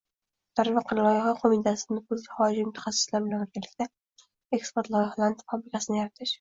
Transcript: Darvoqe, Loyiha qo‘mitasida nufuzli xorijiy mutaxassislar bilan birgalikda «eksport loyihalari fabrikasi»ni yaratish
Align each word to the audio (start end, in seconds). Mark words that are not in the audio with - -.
Darvoqe, 0.59 0.95
Loyiha 0.99 1.33
qo‘mitasida 1.43 1.99
nufuzli 1.99 2.33
xorijiy 2.39 2.67
mutaxassislar 2.71 3.29
bilan 3.29 3.45
birgalikda 3.45 3.91
«eksport 4.61 4.93
loyihalari 4.99 5.49
fabrikasi»ni 5.49 6.05
yaratish 6.05 6.29